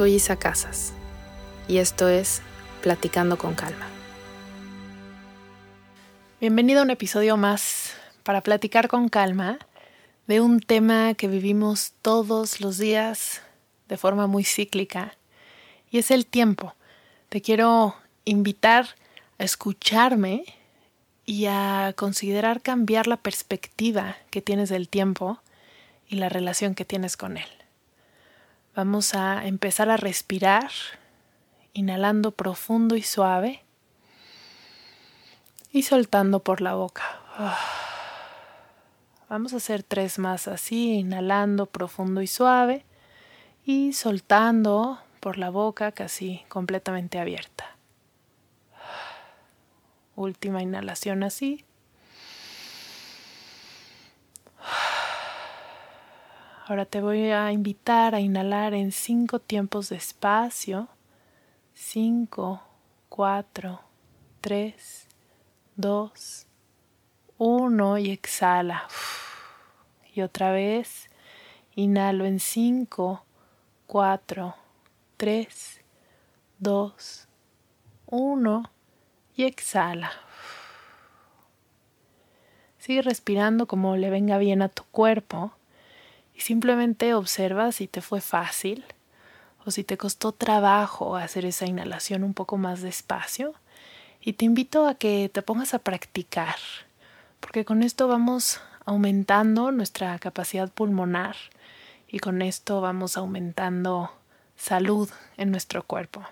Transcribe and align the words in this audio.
Soy 0.00 0.14
Isa 0.14 0.36
Casas 0.36 0.94
y 1.68 1.76
esto 1.76 2.08
es 2.08 2.40
Platicando 2.80 3.36
con 3.36 3.54
Calma. 3.54 3.86
Bienvenido 6.40 6.80
a 6.80 6.84
un 6.84 6.90
episodio 6.90 7.36
más 7.36 7.92
para 8.22 8.40
platicar 8.40 8.88
con 8.88 9.10
calma 9.10 9.58
de 10.26 10.40
un 10.40 10.60
tema 10.60 11.12
que 11.12 11.28
vivimos 11.28 11.92
todos 12.00 12.62
los 12.62 12.78
días 12.78 13.42
de 13.90 13.98
forma 13.98 14.26
muy 14.26 14.42
cíclica 14.42 15.18
y 15.90 15.98
es 15.98 16.10
el 16.10 16.24
tiempo. 16.24 16.74
Te 17.28 17.42
quiero 17.42 17.94
invitar 18.24 18.96
a 19.38 19.44
escucharme 19.44 20.44
y 21.26 21.44
a 21.44 21.92
considerar 21.94 22.62
cambiar 22.62 23.06
la 23.06 23.18
perspectiva 23.18 24.16
que 24.30 24.40
tienes 24.40 24.70
del 24.70 24.88
tiempo 24.88 25.42
y 26.08 26.16
la 26.16 26.30
relación 26.30 26.74
que 26.74 26.86
tienes 26.86 27.18
con 27.18 27.36
él. 27.36 27.59
Vamos 28.74 29.14
a 29.14 29.46
empezar 29.46 29.90
a 29.90 29.96
respirar, 29.96 30.70
inhalando 31.72 32.30
profundo 32.30 32.94
y 32.94 33.02
suave 33.02 33.64
y 35.72 35.82
soltando 35.82 36.40
por 36.40 36.60
la 36.60 36.74
boca. 36.74 37.02
Vamos 39.28 39.54
a 39.54 39.56
hacer 39.56 39.82
tres 39.82 40.18
más 40.20 40.46
así, 40.46 40.94
inhalando 40.94 41.66
profundo 41.66 42.22
y 42.22 42.28
suave 42.28 42.84
y 43.64 43.92
soltando 43.92 45.00
por 45.18 45.36
la 45.36 45.50
boca 45.50 45.90
casi 45.90 46.44
completamente 46.48 47.18
abierta. 47.18 47.76
Última 50.14 50.62
inhalación 50.62 51.22
así. 51.22 51.64
Ahora 56.70 56.84
te 56.84 57.00
voy 57.00 57.32
a 57.32 57.50
invitar 57.50 58.14
a 58.14 58.20
inhalar 58.20 58.74
en 58.74 58.92
cinco 58.92 59.40
tiempos 59.40 59.88
de 59.88 59.96
espacio. 59.96 60.86
Cinco, 61.74 62.62
cuatro, 63.08 63.80
tres, 64.40 65.08
dos, 65.74 66.46
uno 67.38 67.98
y 67.98 68.12
exhala. 68.12 68.86
Y 70.14 70.20
otra 70.20 70.52
vez 70.52 71.10
inhalo 71.74 72.24
en 72.24 72.38
cinco, 72.38 73.24
cuatro, 73.88 74.54
tres, 75.16 75.80
dos, 76.60 77.26
uno 78.06 78.70
y 79.34 79.42
exhala. 79.42 80.12
Sigue 82.78 83.02
respirando 83.02 83.66
como 83.66 83.96
le 83.96 84.08
venga 84.08 84.38
bien 84.38 84.62
a 84.62 84.68
tu 84.68 84.84
cuerpo 84.84 85.52
simplemente 86.40 87.14
observa 87.14 87.72
si 87.72 87.86
te 87.86 88.00
fue 88.00 88.20
fácil 88.20 88.84
o 89.64 89.70
si 89.70 89.84
te 89.84 89.96
costó 89.96 90.32
trabajo 90.32 91.16
hacer 91.16 91.44
esa 91.44 91.66
inhalación 91.66 92.24
un 92.24 92.34
poco 92.34 92.56
más 92.56 92.82
despacio. 92.82 93.54
Y 94.20 94.34
te 94.34 94.44
invito 94.44 94.86
a 94.86 94.94
que 94.94 95.30
te 95.32 95.42
pongas 95.42 95.72
a 95.72 95.78
practicar, 95.78 96.56
porque 97.40 97.64
con 97.64 97.82
esto 97.82 98.06
vamos 98.06 98.60
aumentando 98.84 99.72
nuestra 99.72 100.18
capacidad 100.18 100.70
pulmonar 100.70 101.36
y 102.06 102.18
con 102.18 102.42
esto 102.42 102.80
vamos 102.80 103.16
aumentando 103.16 104.10
salud 104.56 105.08
en 105.36 105.50
nuestro 105.50 105.82
cuerpo. 105.82 106.22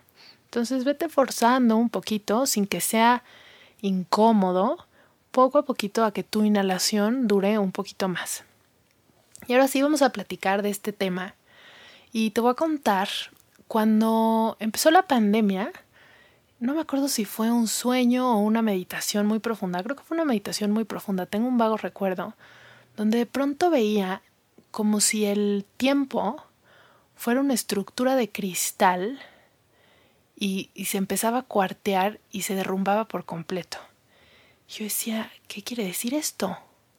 Entonces 0.44 0.84
vete 0.84 1.08
forzando 1.08 1.76
un 1.76 1.88
poquito 1.88 2.46
sin 2.46 2.66
que 2.66 2.80
sea 2.80 3.22
incómodo, 3.80 4.86
poco 5.30 5.58
a 5.58 5.64
poquito 5.64 6.04
a 6.04 6.12
que 6.12 6.24
tu 6.24 6.42
inhalación 6.42 7.28
dure 7.28 7.58
un 7.58 7.72
poquito 7.72 8.08
más. 8.08 8.44
Y 9.46 9.52
ahora 9.52 9.68
sí 9.68 9.82
vamos 9.82 10.02
a 10.02 10.10
platicar 10.10 10.62
de 10.62 10.70
este 10.70 10.92
tema. 10.92 11.34
Y 12.12 12.30
te 12.30 12.40
voy 12.40 12.50
a 12.50 12.54
contar, 12.54 13.08
cuando 13.66 14.56
empezó 14.60 14.90
la 14.90 15.02
pandemia, 15.06 15.72
no 16.60 16.74
me 16.74 16.80
acuerdo 16.80 17.08
si 17.08 17.24
fue 17.24 17.52
un 17.52 17.68
sueño 17.68 18.32
o 18.32 18.38
una 18.38 18.62
meditación 18.62 19.26
muy 19.26 19.38
profunda, 19.38 19.82
creo 19.82 19.96
que 19.96 20.02
fue 20.02 20.16
una 20.16 20.24
meditación 20.24 20.70
muy 20.72 20.84
profunda, 20.84 21.26
tengo 21.26 21.46
un 21.46 21.58
vago 21.58 21.76
recuerdo, 21.76 22.34
donde 22.96 23.18
de 23.18 23.26
pronto 23.26 23.70
veía 23.70 24.22
como 24.70 25.00
si 25.00 25.24
el 25.24 25.64
tiempo 25.76 26.42
fuera 27.14 27.40
una 27.40 27.54
estructura 27.54 28.16
de 28.16 28.30
cristal 28.30 29.20
y, 30.36 30.70
y, 30.74 30.86
se 30.86 30.98
empezaba 30.98 31.38
a 31.38 31.42
cuartear 31.42 32.20
y 32.30 32.42
se 32.42 32.54
derrumbaba 32.54 33.06
por 33.06 33.24
completo. 33.24 33.78
Yo 34.68 34.84
decía, 34.84 35.32
¿qué 35.48 35.62
quiere 35.62 35.84
decir 35.84 36.14
esto? 36.14 36.58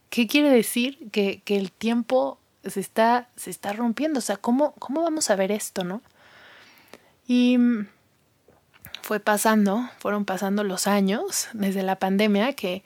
¿Qué 0.09 0.27
quiere 0.27 0.49
decir 0.49 1.09
que, 1.11 1.41
que 1.43 1.57
el 1.57 1.71
tiempo 1.71 2.39
se 2.63 2.79
está, 2.79 3.29
se 3.35 3.49
está 3.49 3.73
rompiendo. 3.73 4.19
O 4.19 4.21
sea, 4.21 4.37
¿cómo, 4.37 4.73
¿cómo 4.73 5.01
vamos 5.01 5.29
a 5.29 5.35
ver 5.35 5.51
esto, 5.51 5.83
no? 5.83 6.01
Y 7.27 7.57
fue 9.01 9.19
pasando, 9.19 9.89
fueron 9.99 10.25
pasando 10.25 10.63
los 10.63 10.87
años 10.87 11.47
desde 11.53 11.83
la 11.83 11.97
pandemia 11.97 12.53
que 12.53 12.83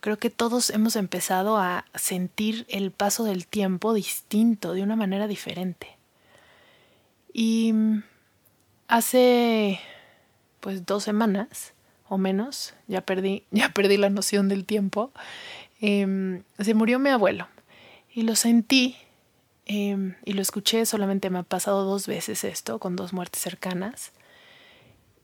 creo 0.00 0.18
que 0.18 0.30
todos 0.30 0.70
hemos 0.70 0.96
empezado 0.96 1.58
a 1.58 1.84
sentir 1.94 2.66
el 2.68 2.90
paso 2.90 3.24
del 3.24 3.46
tiempo 3.46 3.92
distinto, 3.92 4.72
de 4.72 4.82
una 4.82 4.96
manera 4.96 5.26
diferente. 5.26 5.98
Y 7.32 7.74
hace 8.88 9.80
pues 10.60 10.86
dos 10.86 11.04
semanas 11.04 11.74
o 12.08 12.18
menos, 12.18 12.74
ya 12.88 13.02
perdí, 13.02 13.44
ya 13.50 13.68
perdí 13.70 13.96
la 13.96 14.10
noción 14.10 14.48
del 14.48 14.64
tiempo, 14.64 15.12
em, 15.80 16.42
se 16.58 16.74
murió 16.74 16.98
mi 16.98 17.10
abuelo 17.10 17.48
y 18.12 18.22
lo 18.22 18.36
sentí 18.36 18.96
Em, 19.72 20.16
y 20.24 20.32
lo 20.32 20.42
escuché, 20.42 20.84
solamente 20.84 21.30
me 21.30 21.38
ha 21.38 21.42
pasado 21.44 21.84
dos 21.84 22.08
veces 22.08 22.42
esto, 22.42 22.80
con 22.80 22.96
dos 22.96 23.12
muertes 23.12 23.40
cercanas. 23.40 24.10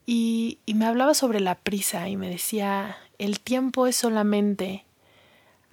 Y, 0.07 0.61
y 0.67 0.75
me 0.75 0.87
hablaba 0.87 1.15
sobre 1.15 1.41
la 1.41 1.57
prisa 1.57 2.09
y 2.09 2.17
me 2.17 2.29
decía, 2.29 2.97
el 3.19 3.41
tiempo 3.41 3.89
es 3.89 3.97
solamente 3.97 4.85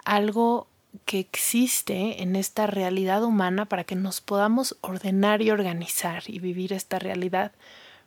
algo 0.04 0.66
que 1.04 1.20
existe 1.20 2.20
en 2.20 2.34
esta 2.34 2.66
realidad 2.66 3.22
humana 3.22 3.66
para 3.66 3.84
que 3.84 3.94
nos 3.94 4.20
podamos 4.20 4.76
ordenar 4.80 5.40
y 5.40 5.52
organizar 5.52 6.24
y 6.26 6.40
vivir 6.40 6.72
esta 6.72 6.98
realidad. 6.98 7.52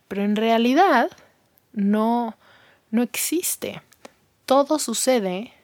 Pero 0.06 0.22
en 0.22 0.36
realidad 0.36 1.10
no, 1.72 2.36
no 2.90 3.02
existe. 3.02 3.80
Todo 4.44 4.78
sucede 4.78 5.54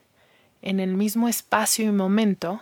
en 0.64 0.80
el 0.80 0.94
mismo 0.94 1.28
espacio 1.28 1.84
y 1.84 1.92
momento 1.92 2.60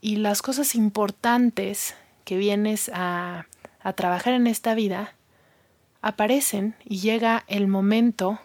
y 0.00 0.16
las 0.16 0.42
cosas 0.42 0.74
importantes 0.74 1.94
que 2.24 2.36
vienes 2.36 2.90
a, 2.92 3.46
a 3.80 3.92
trabajar 3.92 4.34
en 4.34 4.48
esta 4.48 4.74
vida 4.74 5.14
aparecen 6.02 6.74
y 6.84 6.98
llega 6.98 7.44
el 7.46 7.68
momento 7.68 8.40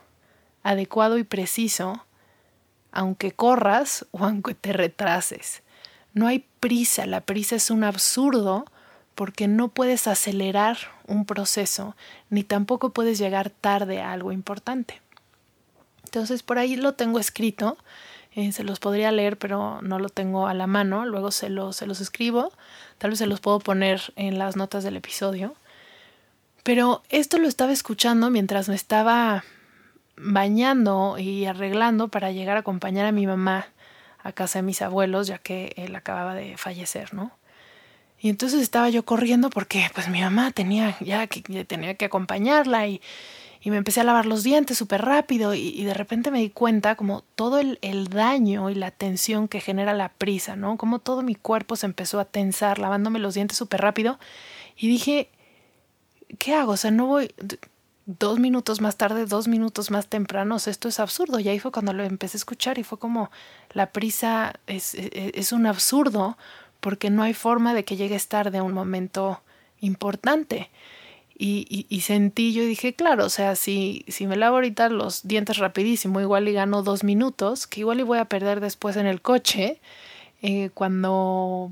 adecuado 0.61 1.17
y 1.17 1.23
preciso, 1.23 2.05
aunque 2.91 3.31
corras 3.31 4.05
o 4.11 4.23
aunque 4.23 4.53
te 4.53 4.73
retrases. 4.73 5.63
No 6.13 6.27
hay 6.27 6.45
prisa, 6.59 7.07
la 7.07 7.21
prisa 7.21 7.55
es 7.55 7.71
un 7.71 7.83
absurdo 7.83 8.65
porque 9.15 9.47
no 9.47 9.69
puedes 9.69 10.05
acelerar 10.05 10.77
un 11.07 11.25
proceso, 11.25 11.95
ni 12.29 12.43
tampoco 12.43 12.91
puedes 12.91 13.17
llegar 13.17 13.49
tarde 13.49 14.01
a 14.01 14.11
algo 14.11 14.31
importante. 14.31 15.01
Entonces 16.03 16.43
por 16.43 16.59
ahí 16.59 16.75
lo 16.75 16.93
tengo 16.93 17.17
escrito 17.17 17.77
Eh, 18.35 18.51
se 18.51 18.63
los 18.63 18.79
podría 18.79 19.11
leer, 19.11 19.37
pero 19.37 19.81
no 19.81 19.99
lo 19.99 20.09
tengo 20.09 20.47
a 20.47 20.53
la 20.53 20.67
mano. 20.67 21.05
Luego 21.05 21.31
se 21.31 21.49
los, 21.49 21.75
se 21.75 21.87
los 21.87 21.99
escribo. 22.01 22.51
Tal 22.97 23.11
vez 23.11 23.19
se 23.19 23.25
los 23.25 23.39
puedo 23.39 23.59
poner 23.59 24.13
en 24.15 24.37
las 24.37 24.55
notas 24.55 24.83
del 24.83 24.97
episodio. 24.97 25.55
Pero 26.63 27.01
esto 27.09 27.37
lo 27.37 27.47
estaba 27.47 27.71
escuchando 27.71 28.29
mientras 28.29 28.69
me 28.69 28.75
estaba 28.75 29.43
bañando 30.17 31.17
y 31.17 31.45
arreglando 31.45 32.09
para 32.09 32.31
llegar 32.31 32.57
a 32.57 32.59
acompañar 32.61 33.05
a 33.05 33.11
mi 33.11 33.25
mamá 33.25 33.67
a 34.21 34.33
casa 34.33 34.59
de 34.59 34.63
mis 34.63 34.81
abuelos, 34.81 35.27
ya 35.27 35.37
que 35.37 35.73
él 35.77 35.95
acababa 35.95 36.33
de 36.33 36.57
fallecer, 36.57 37.13
¿no? 37.13 37.31
Y 38.21 38.29
entonces 38.29 38.61
estaba 38.61 38.89
yo 38.89 39.05
corriendo 39.05 39.49
porque 39.49 39.89
pues 39.93 40.09
mi 40.09 40.19
mamá 40.21 40.51
tenía 40.51 40.97
ya 40.99 41.25
que 41.27 41.63
tenía 41.63 41.93
que 41.93 42.05
acompañarla 42.05 42.85
y 42.87 43.01
y 43.61 43.71
me 43.71 43.77
empecé 43.77 44.01
a 44.01 44.05
lavar 44.05 44.25
los 44.25 44.43
dientes 44.43 44.77
súper 44.77 45.01
rápido 45.03 45.53
y, 45.53 45.83
de 45.83 45.93
repente 45.93 46.31
me 46.31 46.39
di 46.39 46.49
cuenta 46.49 46.95
como 46.95 47.23
todo 47.35 47.59
el, 47.59 47.77
el, 47.81 48.07
daño 48.07 48.69
y 48.69 48.75
la 48.75 48.91
tensión 48.91 49.47
que 49.47 49.59
genera 49.59 49.93
la 49.93 50.09
prisa, 50.09 50.55
¿no? 50.55 50.77
Como 50.77 50.99
todo 50.99 51.23
mi 51.23 51.35
cuerpo 51.35 51.75
se 51.75 51.85
empezó 51.85 52.19
a 52.19 52.25
tensar 52.25 52.79
lavándome 52.79 53.19
los 53.19 53.33
dientes 53.33 53.57
súper 53.57 53.81
rápido 53.81 54.17
y 54.77 54.87
dije, 54.87 55.29
¿qué 56.37 56.53
hago? 56.53 56.73
O 56.73 56.77
sea, 56.77 56.91
no 56.91 57.05
voy 57.05 57.33
dos 58.05 58.39
minutos 58.39 58.81
más 58.81 58.95
tarde, 58.95 59.25
dos 59.25 59.47
minutos 59.47 59.91
más 59.91 60.07
temprano, 60.07 60.55
esto 60.55 60.87
es 60.87 60.99
absurdo. 60.99 61.39
Y 61.39 61.49
ahí 61.49 61.59
fue 61.59 61.71
cuando 61.71 61.93
lo 61.93 62.03
empecé 62.03 62.37
a 62.37 62.39
escuchar 62.39 62.79
y 62.79 62.83
fue 62.83 62.97
como 62.97 63.29
la 63.73 63.91
prisa 63.91 64.53
es, 64.67 64.95
es, 64.95 65.09
es 65.13 65.51
un 65.51 65.65
absurdo 65.67 66.37
porque 66.79 67.09
no 67.09 67.23
hay 67.23 67.33
forma 67.33 67.73
de 67.73 67.83
que 67.83 67.97
llegues 67.97 68.27
tarde 68.29 68.59
a 68.59 68.63
un 68.63 68.73
momento 68.73 69.41
importante. 69.81 70.69
Y, 71.41 71.85
y, 71.87 72.01
sentí 72.01 72.51
yo 72.51 72.63
y 72.63 72.65
dije, 72.65 72.93
claro, 72.95 73.23
o 73.23 73.29
sea, 73.29 73.55
si, 73.55 74.03
si 74.09 74.27
me 74.27 74.35
lavo 74.35 74.57
ahorita 74.57 74.89
los 74.89 75.25
dientes 75.25 75.55
rapidísimo, 75.57 76.19
igual 76.19 76.49
y 76.49 76.51
gano 76.51 76.83
dos 76.83 77.05
minutos, 77.05 77.65
que 77.65 77.79
igual 77.79 78.01
y 78.01 78.03
voy 78.03 78.17
a 78.17 78.25
perder 78.25 78.59
después 78.59 78.97
en 78.97 79.07
el 79.07 79.21
coche, 79.21 79.79
eh, 80.41 80.69
cuando, 80.73 81.71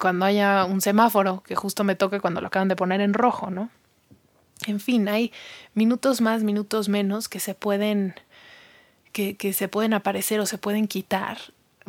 cuando 0.00 0.24
haya 0.24 0.64
un 0.64 0.80
semáforo, 0.80 1.42
que 1.42 1.54
justo 1.54 1.84
me 1.84 1.96
toque 1.96 2.18
cuando 2.18 2.40
lo 2.40 2.46
acaban 2.46 2.68
de 2.68 2.76
poner 2.76 3.02
en 3.02 3.12
rojo, 3.12 3.50
¿no? 3.50 3.68
En 4.66 4.80
fin, 4.80 5.06
hay 5.06 5.32
minutos 5.74 6.22
más, 6.22 6.42
minutos 6.42 6.88
menos 6.88 7.28
que 7.28 7.40
se 7.40 7.54
pueden, 7.54 8.14
que, 9.12 9.36
que 9.36 9.52
se 9.52 9.68
pueden 9.68 9.92
aparecer 9.92 10.40
o 10.40 10.46
se 10.46 10.56
pueden 10.56 10.88
quitar, 10.88 11.36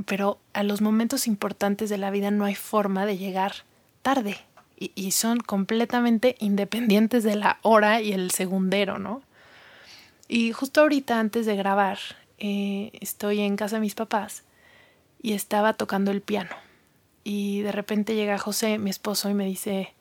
pero 0.06 0.38
a 0.52 0.64
los 0.64 0.82
momentos 0.82 1.28
importantes 1.28 1.90
de 1.90 1.98
la 1.98 2.12
vida 2.12 2.30
no 2.30 2.44
hay 2.44 2.56
forma 2.56 3.06
de 3.06 3.18
llegar 3.18 3.54
tarde 4.02 4.38
y, 4.78 5.12
son 5.12 5.40
completamente 5.40 6.36
independientes 6.40 7.24
de 7.24 7.36
la 7.36 7.60
hora 7.62 8.02
y 8.02 8.12
el 8.12 8.32
segundero, 8.32 9.00
¿no? 9.00 9.22
Y 10.28 10.52
justo 10.52 10.82
ahorita 10.82 11.20
antes 11.20 11.46
de 11.46 11.56
grabar, 11.56 12.00
eh, 12.40 12.92
estoy 13.00 13.42
en 13.42 13.56
casa 13.56 13.78
de 13.78 13.82
mis 13.82 13.96
papás 13.96 14.44
y 15.22 15.34
estaba 15.34 15.74
tocando 15.74 16.12
el 16.12 16.22
piano. 16.22 16.56
Y 17.24 17.62
de 17.62 17.72
repente 17.72 18.16
llega 18.16 18.38
José, 18.38 18.78
mi 18.78 18.90
esposo, 18.90 19.30
y 19.30 19.34
me 19.34 19.46
dice, 19.46 19.94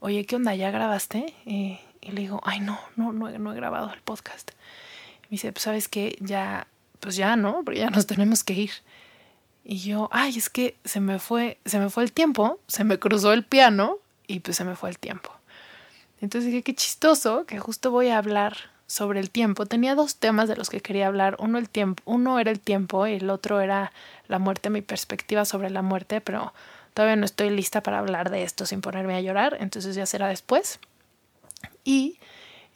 oye, 0.00 0.26
¿qué 0.26 0.36
onda? 0.36 0.54
¿Ya 0.54 0.70
grabaste? 0.70 1.34
Eh, 1.46 1.80
y 2.00 2.12
le 2.12 2.20
digo, 2.20 2.40
ay, 2.44 2.60
no, 2.60 2.78
no, 2.96 3.12
no, 3.12 3.30
no 3.30 3.52
he 3.52 3.56
grabado 3.56 3.92
el 3.92 4.00
podcast. 4.00 4.50
Y 5.22 5.26
me 5.26 5.30
dice, 5.30 5.52
pues 5.52 5.62
sabes 5.62 5.88
que 5.88 6.16
ya, 6.20 6.66
pues 7.00 7.16
ya, 7.16 7.36
¿no? 7.36 7.62
Porque 7.64 7.80
ya 7.80 7.90
nos 7.90 8.06
tenemos 8.06 8.44
que 8.44 8.52
ir. 8.52 8.70
Y 9.64 9.78
yo, 9.78 10.08
ay, 10.12 10.36
es 10.36 10.50
que 10.50 10.76
se 10.84 11.00
me 11.00 11.18
fue, 11.18 11.58
se 11.64 11.78
me 11.78 11.90
fue 11.90 12.02
el 12.02 12.12
tiempo, 12.12 12.60
se 12.66 12.84
me 12.84 12.98
cruzó 12.98 13.32
el 13.32 13.44
piano 13.44 13.98
y 14.30 14.40
pues 14.40 14.56
se 14.56 14.64
me 14.64 14.76
fue 14.76 14.90
el 14.90 14.98
tiempo. 14.98 15.30
Entonces 16.20 16.46
dije, 16.46 16.62
qué 16.62 16.74
chistoso 16.74 17.46
que 17.46 17.58
justo 17.58 17.90
voy 17.90 18.08
a 18.08 18.18
hablar 18.18 18.56
sobre 18.86 19.20
el 19.20 19.30
tiempo. 19.30 19.66
Tenía 19.66 19.94
dos 19.94 20.16
temas 20.16 20.48
de 20.48 20.56
los 20.56 20.70
que 20.70 20.80
quería 20.80 21.06
hablar. 21.06 21.36
Uno, 21.38 21.58
el 21.58 21.68
tiempo, 21.68 22.02
uno 22.06 22.38
era 22.38 22.50
el 22.50 22.60
tiempo 22.60 23.06
y 23.06 23.14
el 23.14 23.30
otro 23.30 23.60
era 23.60 23.92
la 24.28 24.38
muerte, 24.38 24.70
mi 24.70 24.82
perspectiva 24.82 25.44
sobre 25.44 25.70
la 25.70 25.82
muerte, 25.82 26.20
pero 26.20 26.52
todavía 26.94 27.16
no 27.16 27.24
estoy 27.24 27.50
lista 27.50 27.82
para 27.82 27.98
hablar 27.98 28.30
de 28.30 28.42
esto 28.42 28.66
sin 28.66 28.80
ponerme 28.80 29.14
a 29.14 29.20
llorar, 29.20 29.56
entonces 29.60 29.96
ya 29.96 30.06
será 30.06 30.28
después. 30.28 30.78
Y 31.84 32.18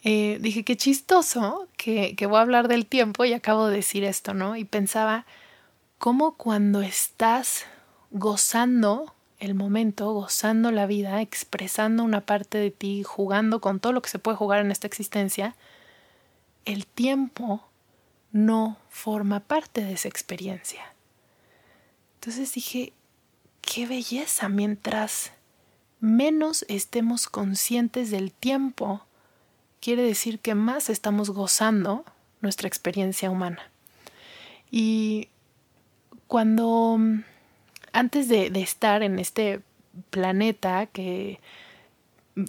eh, 0.03 0.37
dije, 0.41 0.63
qué 0.63 0.75
chistoso 0.75 1.67
que, 1.77 2.15
que 2.15 2.25
voy 2.25 2.37
a 2.37 2.41
hablar 2.41 2.67
del 2.67 2.85
tiempo 2.85 3.25
y 3.25 3.33
acabo 3.33 3.67
de 3.67 3.77
decir 3.77 4.03
esto, 4.03 4.33
¿no? 4.33 4.55
Y 4.55 4.65
pensaba, 4.65 5.25
cómo 5.97 6.35
cuando 6.35 6.81
estás 6.81 7.65
gozando 8.11 9.14
el 9.39 9.53
momento, 9.53 10.11
gozando 10.13 10.71
la 10.71 10.85
vida, 10.85 11.21
expresando 11.21 12.03
una 12.03 12.21
parte 12.21 12.57
de 12.57 12.71
ti, 12.71 13.03
jugando 13.03 13.59
con 13.59 13.79
todo 13.79 13.93
lo 13.93 14.01
que 14.01 14.09
se 14.09 14.19
puede 14.19 14.37
jugar 14.37 14.61
en 14.61 14.71
esta 14.71 14.87
existencia, 14.87 15.55
el 16.65 16.85
tiempo 16.85 17.63
no 18.31 18.77
forma 18.89 19.39
parte 19.41 19.83
de 19.83 19.93
esa 19.93 20.07
experiencia. 20.07 20.93
Entonces 22.15 22.53
dije, 22.53 22.93
qué 23.61 23.85
belleza, 23.87 24.49
mientras 24.49 25.31
menos 25.99 26.65
estemos 26.67 27.27
conscientes 27.27 28.11
del 28.11 28.31
tiempo, 28.31 29.05
quiere 29.79 30.03
decir 30.03 30.39
que 30.39 30.55
más 30.55 30.89
estamos 30.89 31.29
gozando 31.29 32.05
nuestra 32.41 32.67
experiencia 32.67 33.29
humana. 33.29 33.69
Y 34.71 35.29
cuando 36.27 36.99
antes 37.95 38.27
de, 38.27 38.47
estar 38.61 39.03
en 39.03 39.19
este 39.19 39.61
planeta 40.09 40.85
que 40.87 41.39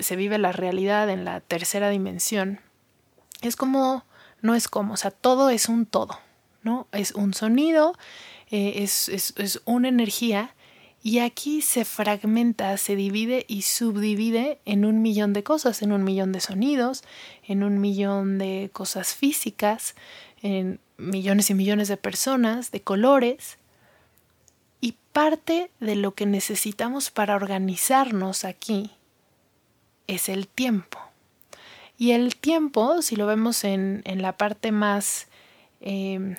se 0.00 0.16
vive 0.16 0.38
la 0.38 0.50
realidad 0.50 1.08
en 1.08 1.24
la 1.24 1.40
tercera 1.40 1.88
dimensión, 1.88 2.58
es 3.42 3.54
como, 3.54 4.04
no 4.42 4.56
es 4.56 4.66
como, 4.66 4.94
o 4.94 4.96
sea, 4.96 5.12
todo 5.12 5.48
es 5.50 5.68
un 5.68 5.86
todo, 5.86 6.18
¿no? 6.64 6.88
Es 6.90 7.12
un 7.12 7.32
sonido, 7.32 7.96
eh, 8.50 8.82
es, 8.82 9.08
es, 9.08 9.34
es, 9.36 9.62
una 9.66 9.88
energía 9.88 10.52
y 11.00 11.20
aquí 11.20 11.62
se 11.62 11.84
fragmenta, 11.84 12.76
se 12.76 12.96
divide 12.96 13.44
y 13.46 13.62
subdivide 13.62 14.58
en 14.64 14.84
un 14.84 15.00
millón 15.00 15.32
de 15.32 15.44
cosas, 15.44 15.80
en 15.80 15.92
un 15.92 16.02
millón 16.02 16.32
de 16.32 16.40
sonidos, 16.40 17.04
en 17.44 17.62
un 17.62 17.80
millón 17.80 18.38
de 18.38 18.70
cosas 18.72 19.14
físicas, 19.14 19.94
en 20.42 20.80
millones 20.96 21.50
y 21.50 21.54
millones 21.54 21.86
de 21.86 21.96
personas, 21.96 22.72
de 22.72 22.82
colores 22.82 23.58
parte 25.16 25.70
de 25.80 25.96
lo 25.96 26.12
que 26.12 26.26
necesitamos 26.26 27.10
para 27.10 27.36
organizarnos 27.36 28.44
aquí 28.44 28.90
es 30.06 30.28
el 30.28 30.46
tiempo. 30.46 30.98
Y 31.96 32.10
el 32.10 32.36
tiempo, 32.36 33.00
si 33.00 33.16
lo 33.16 33.24
vemos 33.24 33.64
en, 33.64 34.02
la 34.04 34.36
parte 34.36 34.72
más 34.72 35.28
em, 35.80 36.36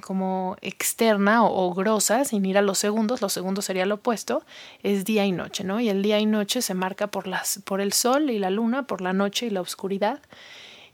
como 0.00 0.56
externa 0.62 1.44
o, 1.44 1.68
o, 1.68 1.74
grosa, 1.74 2.24
sin 2.24 2.44
ir 2.44 2.58
a 2.58 2.62
los 2.62 2.80
segundos, 2.80 3.22
los 3.22 3.32
segundos 3.32 3.66
sería 3.66 3.86
lo 3.86 3.94
opuesto, 3.94 4.42
es 4.82 5.04
día 5.04 5.24
y 5.24 5.30
noche, 5.30 5.62
¿no? 5.62 5.78
Y 5.78 5.88
el 5.88 6.02
día 6.02 6.18
y 6.18 6.26
noche 6.26 6.60
se 6.60 6.74
marca 6.74 7.06
por, 7.06 7.28
las, 7.28 7.60
por 7.64 7.80
el 7.80 7.92
sol 7.92 8.30
y 8.30 8.40
la 8.40 8.50
luna, 8.50 8.88
por 8.88 9.00
la 9.00 9.12
noche 9.12 9.46
y 9.46 9.50
la 9.50 9.60
oscuridad. 9.60 10.18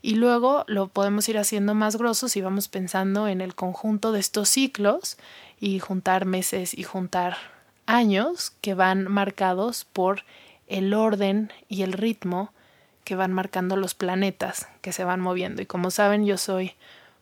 Y 0.03 0.13
luego 0.13 0.63
lo 0.67 0.89
podemos 0.89 1.27
ir 1.27 1.39
haciendo 1.39 1.73
más 1.73 1.97
grosso 1.97 2.29
si 2.29 2.39
vamos 2.39 2.67
pensando 2.67 3.27
en 3.27 3.41
el 3.41 3.55
conjunto 3.55 4.11
de 4.11 4.19
estos 4.19 4.47
ciclos 4.47 5.17
y 5.59 5.79
juntar 5.79 6.25
meses 6.25 6.77
y 6.77 6.83
juntar 6.83 7.37
años 7.85 8.53
que 8.61 8.73
van 8.73 9.11
marcados 9.11 9.85
por 9.85 10.23
el 10.67 10.93
orden 10.93 11.51
y 11.67 11.81
el 11.81 11.93
ritmo 11.93 12.53
que 13.03 13.15
van 13.15 13.33
marcando 13.33 13.75
los 13.75 13.95
planetas 13.95 14.67
que 14.81 14.93
se 14.93 15.03
van 15.03 15.19
moviendo. 15.19 15.61
Y 15.61 15.65
como 15.65 15.89
saben, 15.89 16.25
yo 16.25 16.37
soy 16.37 16.73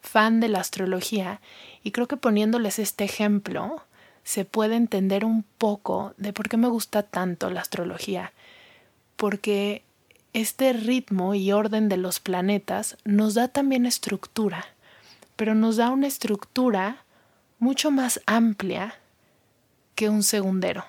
fan 0.02 0.40
de 0.40 0.50
la 0.50 0.60
astrología 0.60 1.40
y 1.84 1.92
creo 1.92 2.08
que 2.08 2.18
poniéndoles 2.18 2.80
este 2.80 3.06
ejemplo 3.06 3.82
se 4.24 4.44
puede 4.44 4.76
entender 4.76 5.24
un 5.24 5.44
poco 5.58 6.14
de 6.18 6.34
por 6.34 6.50
qué 6.50 6.58
me 6.58 6.68
gusta 6.68 7.04
tanto 7.04 7.50
la 7.50 7.62
astrología. 7.62 8.34
Porque 9.16 9.84
este 10.34 10.74
ritmo 10.74 11.34
y 11.34 11.54
orden 11.54 11.88
de 11.88 11.96
los 11.96 12.20
planetas 12.20 12.98
nos 13.06 13.36
da 13.36 13.48
también 13.48 13.86
estructura, 13.86 14.66
pero 15.38 15.56
nos 15.56 15.78
da 15.78 15.90
una 15.92 16.08
estructura 16.08 17.06
mucho 17.60 17.92
más 17.92 18.22
amplia 18.26 18.96
que 19.96 20.10
un 20.10 20.24
segundero. 20.24 20.86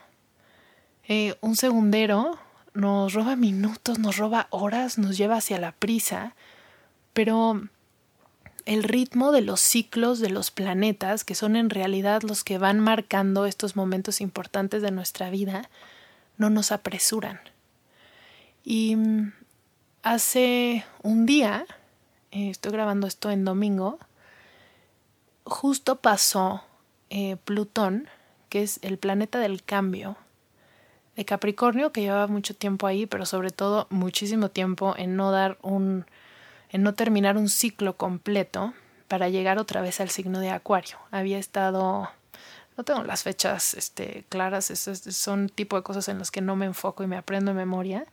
Eh, 1.07 1.37
un 1.41 1.57
segundero 1.57 2.39
nos 2.75 3.15
roba 3.15 3.35
minutos, 3.37 3.99
nos 3.99 4.17
roba 4.17 4.47
horas, 4.51 4.99
nos 4.99 5.17
lleva 5.17 5.37
hacia 5.37 5.59
la 5.59 5.73
prisa, 5.73 6.35
pero 7.13 7.63
el 8.67 8.85
ritmo 8.85 9.33
de 9.33 9.41
los 9.41 9.61
ciclos 9.61 10.21
de 10.21 10.29
los 10.29 10.51
planetas, 10.51 11.25
que 11.25 11.35
son 11.35 11.57
en 11.57 11.71
realidad 11.71 12.23
los 12.23 12.45
que 12.45 12.59
van 12.59 12.81
marcando 12.81 13.47
estos 13.47 13.77
momentos 13.77 14.21
importantes 14.21 14.83
de 14.83 14.91
nuestra 14.91 15.31
vida, 15.31 15.71
no 16.37 16.51
nos 16.51 16.71
apresuran. 16.71 17.41
Y 18.63 18.95
mm, 18.97 19.33
hace 20.03 20.85
un 21.03 21.25
día, 21.25 21.65
eh, 22.31 22.51
estoy 22.51 22.73
grabando 22.73 23.07
esto 23.07 23.31
en 23.31 23.47
domingo, 23.47 23.99
justo 25.49 25.97
pasó 25.97 26.62
eh, 27.11 27.37
Plutón, 27.45 28.09
que 28.49 28.62
es 28.62 28.78
el 28.83 28.99
planeta 28.99 29.38
del 29.38 29.62
cambio, 29.62 30.17
de 31.17 31.25
Capricornio, 31.25 31.93
que 31.93 32.02
llevaba 32.02 32.28
mucho 32.28 32.55
tiempo 32.55 32.87
ahí, 32.87 33.07
pero 33.07 33.26
sobre 33.26 33.50
todo 33.50 33.87
muchísimo 33.90 34.50
tiempo 34.50 34.95
en 34.97 35.17
no 35.17 35.33
dar 35.33 35.59
un, 35.62 36.07
en 36.71 36.83
no 36.83 36.95
terminar 36.95 37.37
un 37.37 37.49
ciclo 37.49 37.97
completo, 37.97 38.73
para 39.09 39.31
llegar 39.31 39.59
otra 39.59 39.81
vez 39.81 40.00
al 40.00 40.11
signo 40.11 40.38
de 40.38 40.50
Acuario. 40.50 40.99
Había 41.11 41.38
estado, 41.38 42.09
no 42.76 42.85
tengo 42.85 43.02
las 43.02 43.23
fechas 43.23 43.75
este, 43.75 44.25
claras, 44.28 44.67
son 44.67 45.49
tipo 45.49 45.76
de 45.76 45.83
cosas 45.83 46.09
en 46.09 46.19
las 46.19 46.31
que 46.31 46.43
no 46.43 46.55
me 46.55 46.67
enfoco 46.67 47.02
y 47.02 47.07
me 47.07 47.17
aprendo 47.17 47.50
en 47.50 47.57
memoria, 47.57 48.07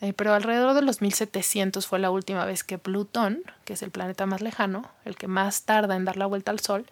eh, 0.00 0.12
pero 0.12 0.34
alrededor 0.34 0.74
de 0.74 0.82
los 0.82 1.00
1700 1.00 1.86
fue 1.86 1.98
la 1.98 2.10
última 2.10 2.44
vez 2.44 2.64
que 2.64 2.78
Plutón, 2.78 3.42
que 3.64 3.72
es 3.72 3.82
el 3.82 3.90
planeta 3.90 4.26
más 4.26 4.42
lejano, 4.42 4.90
el 5.04 5.16
que 5.16 5.26
más 5.26 5.62
tarda 5.62 5.96
en 5.96 6.04
dar 6.04 6.16
la 6.16 6.26
vuelta 6.26 6.50
al 6.50 6.60
Sol, 6.60 6.86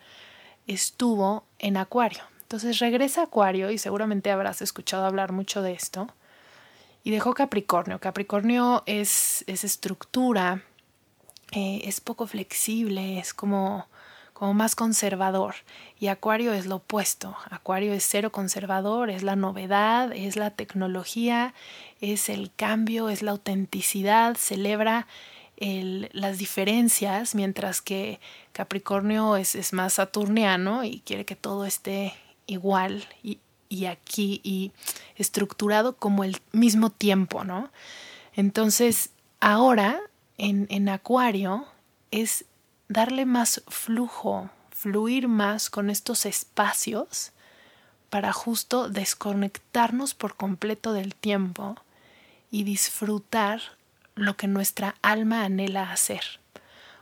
estuvo 0.66 1.44
en 1.58 1.76
Acuario. 1.76 2.23
Entonces 2.42 2.78
regresa 2.78 3.23
a 3.23 3.25
Acuario 3.25 3.70
y 3.70 3.78
seguramente 3.78 4.30
habrás 4.30 4.62
escuchado 4.62 5.04
hablar 5.04 5.32
mucho 5.32 5.61
de 5.61 5.73
esto. 5.73 6.08
Y 7.02 7.11
dejó 7.11 7.34
Capricornio. 7.34 7.99
Capricornio 8.00 8.82
es, 8.87 9.44
es 9.46 9.64
estructura, 9.64 10.62
eh, 11.52 11.82
es 11.84 12.00
poco 12.00 12.26
flexible, 12.26 13.18
es 13.18 13.34
como, 13.34 13.87
más 14.52 14.74
conservador. 14.74 15.54
Y 15.98 16.08
Acuario 16.08 16.52
es 16.52 16.66
lo 16.66 16.76
opuesto. 16.76 17.36
Acuario 17.50 17.92
es 17.92 18.04
cero 18.04 18.30
conservador, 18.32 19.10
es 19.10 19.22
la 19.22 19.36
novedad, 19.36 20.12
es 20.12 20.36
la 20.36 20.50
tecnología, 20.50 21.54
es 22.00 22.28
el 22.28 22.52
cambio, 22.54 23.08
es 23.08 23.22
la 23.22 23.30
autenticidad, 23.30 24.36
celebra 24.36 25.06
el, 25.56 26.10
las 26.12 26.38
diferencias, 26.38 27.34
mientras 27.34 27.80
que 27.80 28.20
Capricornio 28.52 29.36
es, 29.36 29.54
es, 29.54 29.72
más 29.72 29.94
saturniano 29.94 30.84
y 30.84 31.00
quiere 31.00 31.24
que 31.24 31.36
todo 31.36 31.64
esté 31.64 32.12
igual 32.46 33.04
y, 33.22 33.38
y 33.68 33.86
aquí 33.86 34.40
y 34.42 34.72
estructurado 35.16 35.96
como 35.96 36.24
el 36.24 36.38
mismo 36.52 36.90
tiempo, 36.90 37.44
¿no? 37.44 37.70
Entonces, 38.34 39.10
ahora 39.40 40.00
en, 40.38 40.66
en 40.70 40.88
Acuario 40.88 41.66
es 42.10 42.44
darle 42.88 43.26
más 43.26 43.62
flujo, 43.68 44.50
fluir 44.70 45.28
más 45.28 45.70
con 45.70 45.90
estos 45.90 46.26
espacios 46.26 47.32
para 48.10 48.32
justo 48.32 48.88
desconectarnos 48.88 50.14
por 50.14 50.36
completo 50.36 50.92
del 50.92 51.14
tiempo 51.14 51.76
y 52.50 52.64
disfrutar 52.64 53.60
lo 54.14 54.36
que 54.36 54.46
nuestra 54.46 54.94
alma 55.02 55.44
anhela 55.44 55.90
hacer. 55.90 56.22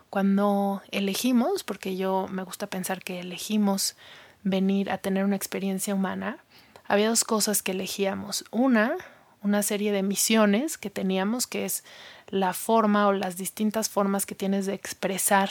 Cuando 0.08 0.82
elegimos, 0.90 1.64
porque 1.64 1.96
yo 1.96 2.26
me 2.30 2.42
gusta 2.42 2.66
pensar 2.66 3.02
que 3.02 3.20
elegimos 3.20 3.96
venir 4.42 4.90
a 4.90 4.98
tener 4.98 5.24
una 5.24 5.36
experiencia 5.36 5.94
humana, 5.94 6.38
había 6.86 7.08
dos 7.08 7.24
cosas 7.24 7.62
que 7.62 7.72
elegíamos. 7.72 8.44
Una, 8.50 8.96
una 9.42 9.62
serie 9.62 9.92
de 9.92 10.02
misiones 10.02 10.78
que 10.78 10.90
teníamos, 10.90 11.46
que 11.46 11.64
es 11.64 11.84
la 12.28 12.52
forma 12.52 13.06
o 13.06 13.12
las 13.12 13.36
distintas 13.36 13.88
formas 13.88 14.26
que 14.26 14.34
tienes 14.34 14.66
de 14.66 14.74
expresar 14.74 15.50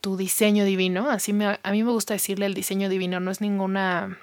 tu 0.00 0.16
diseño 0.16 0.64
divino. 0.64 1.10
Así 1.10 1.32
me, 1.32 1.58
a 1.62 1.70
mí 1.72 1.82
me 1.82 1.92
gusta 1.92 2.14
decirle 2.14 2.46
el 2.46 2.54
diseño 2.54 2.88
divino, 2.88 3.20
no 3.20 3.30
es 3.30 3.40
ninguna 3.40 4.18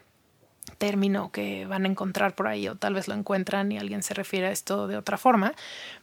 término 0.78 1.32
que 1.32 1.66
van 1.66 1.86
a 1.86 1.88
encontrar 1.88 2.36
por 2.36 2.48
ahí 2.48 2.68
o 2.68 2.76
tal 2.76 2.94
vez 2.94 3.08
lo 3.08 3.14
encuentran 3.14 3.72
y 3.72 3.78
alguien 3.78 4.04
se 4.04 4.14
refiere 4.14 4.48
a 4.48 4.52
esto 4.52 4.88
de 4.88 4.98
otra 4.98 5.18
forma, 5.18 5.54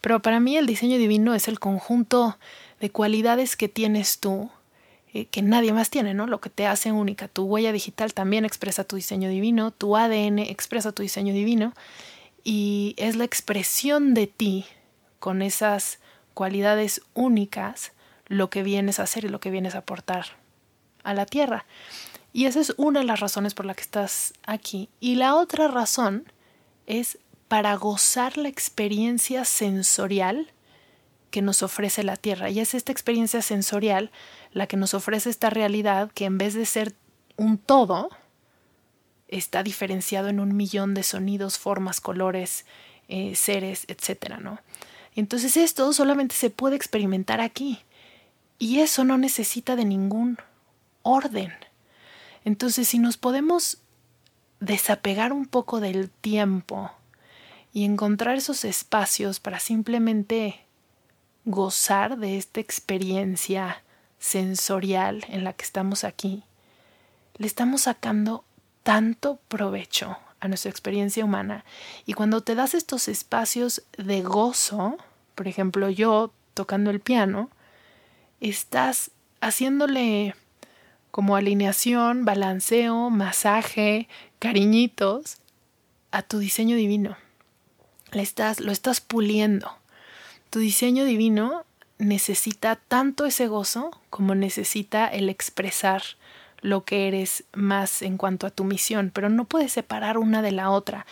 pero 0.01 0.21
para 0.21 0.41
mí 0.41 0.57
el 0.57 0.67
diseño 0.67 0.99
divino 0.99 1.35
es 1.35 1.49
el 1.49 1.61
conjunto 1.61 2.39
de 2.81 2.91
cualidades 2.91 3.57
que 3.57 3.69
tienes 3.69 4.19
tú 4.21 4.51
eh, 5.13 5.27
que 5.27 5.43
nadie 5.43 5.73
más 5.73 5.91
tiene, 5.91 6.13
¿no? 6.13 6.27
Lo 6.27 6.41
que 6.41 6.51
te 6.51 6.67
hace 6.67 6.91
única. 6.91 7.29
Tu 7.29 7.45
huella 7.45 7.71
digital 7.71 8.13
también 8.15 8.45
expresa 8.45 8.83
tu 8.83 8.97
diseño 8.97 9.29
divino, 9.29 9.71
tu 9.71 9.97
ADN 9.97 10.41
expresa 10.41 10.91
tu 10.91 11.03
diseño 11.03 11.33
divino 11.33 11.73
y 12.43 12.95
es 12.99 13.15
la 13.15 13.25
expresión 13.25 14.13
de 14.13 14.27
ti 14.27 14.67
con 15.21 15.41
esas 15.41 16.01
cualidades 16.35 17.01
únicas 17.15 17.93
lo 18.27 18.51
que 18.51 18.63
vienes 18.63 18.99
a 18.99 19.05
hacer 19.05 19.25
y 19.25 19.29
lo 19.29 19.41
que 19.41 19.51
vienes 19.51 19.75
a 19.75 19.79
aportar 19.79 20.27
a 21.03 21.15
la 21.15 21.27
tierra. 21.27 21.67
Y 22.33 22.47
esa 22.47 22.61
es 22.61 22.75
una 22.77 23.01
de 23.01 23.07
las 23.07 23.21
razones 23.21 23.55
por 23.55 23.67
la 23.67 23.75
que 23.75 23.83
estás 23.83 24.35
aquí. 24.45 24.89
Y 25.01 25.15
la 25.15 25.37
otra 25.37 25.69
razón 25.69 26.25
es 26.87 27.19
para 27.49 27.75
gozar 27.77 28.37
la 28.37 28.49
experiencia 28.49 29.45
sensorial 29.45 30.51
que 31.31 31.43
nos 31.43 31.63
ofrece 31.63 32.05
la 32.05 32.17
Tierra. 32.17 32.49
Y 32.51 32.61
es 32.61 32.75
esta 32.75 32.93
experiencia 32.93 33.43
sensorial 33.43 34.11
la 34.53 34.67
que 34.67 34.77
nos 34.77 34.95
ofrece 34.95 35.31
esta 35.31 35.51
realidad 35.51 36.11
que 36.13 36.27
en 36.27 36.39
vez 36.39 36.55
de 36.55 36.65
ser 36.65 36.95
un 37.37 37.59
todo, 37.59 38.11
está 39.27 39.63
diferenciado 39.63 40.29
en 40.29 40.39
un 40.39 40.57
millón 40.57 40.95
de 40.95 41.03
sonidos, 41.03 41.59
formas, 41.59 42.01
colores, 42.01 42.67
eh, 43.09 43.35
seres, 43.35 43.85
etc. 43.89 44.39
¿no? 44.41 44.61
Entonces 45.17 45.57
esto 45.57 45.93
solamente 45.93 46.37
se 46.37 46.51
puede 46.51 46.77
experimentar 46.77 47.41
aquí. 47.41 47.81
Y 48.59 48.81
eso 48.81 49.05
no 49.05 49.19
necesita 49.19 49.77
de 49.77 49.85
ningún 49.85 50.39
orden. 51.03 51.53
Entonces 52.45 52.89
si 52.89 52.99
nos 52.99 53.17
podemos 53.17 53.79
desapegar 54.61 55.33
un 55.33 55.47
poco 55.47 55.81
del 55.81 56.11
tiempo 56.11 56.91
y 57.73 57.85
encontrar 57.85 58.37
esos 58.37 58.65
espacios 58.65 59.41
para 59.41 59.61
simplemente 59.61 60.61
gozar 61.45 62.19
de 62.19 62.39
esta 62.39 62.61
experiencia 62.61 63.83
sensorial 64.19 65.25
en 65.29 65.45
la 65.45 65.53
que 65.53 65.65
estamos 65.65 66.05
aquí, 66.05 66.45
le 67.37 67.47
estamos 67.47 67.83
sacando 67.83 68.45
tanto 68.83 69.39
provecho 69.49 70.17
a 70.41 70.49
nuestra 70.49 70.71
experiencia 70.71 71.25
humana. 71.25 71.65
Y 72.07 72.13
cuando 72.13 72.43
te 72.43 72.55
das 72.55 72.75
estos 72.75 73.09
espacios 73.09 73.83
de 73.99 74.23
gozo, 74.23 74.97
por 75.35 75.49
ejemplo 75.49 75.91
yo 75.91 76.33
tocando 76.55 76.91
el 76.91 77.01
piano, 77.01 77.51
estás 78.49 79.11
haciéndole 79.41 80.35
como 81.11 81.37
alineación, 81.37 82.25
balanceo, 82.25 83.11
masaje, 83.11 84.09
cariñitos 84.39 85.39
a 86.11 86.23
tu 86.23 86.39
diseño 86.39 86.77
divino. 86.77 87.17
Le 88.13 88.23
estás, 88.23 88.61
lo 88.61 88.73
estás 88.73 89.01
puliendo. 89.01 89.71
Tu 90.51 90.59
diseño 90.59 91.05
divino 91.05 91.65
necesita 91.99 92.77
tanto 92.77 93.27
ese 93.27 93.47
gozo 93.47 93.91
como 94.11 94.35
necesita 94.35 95.07
el 95.07 95.29
expresar 95.29 96.03
lo 96.61 96.85
que 96.85 97.09
eres 97.09 97.45
más 97.53 98.03
en 98.03 98.17
cuanto 98.17 98.47
a 98.47 98.51
tu 98.51 98.65
misión, 98.65 99.11
pero 99.13 99.29
no 99.29 99.45
puedes 99.45 99.73
separar 99.73 100.19
una 100.19 100.43
de 100.43 100.53
la 100.53 100.71
otra. 100.71 101.07